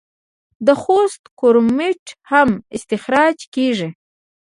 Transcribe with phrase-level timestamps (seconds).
[0.65, 3.89] د خوست کرومایټ هم استخراج کیږي.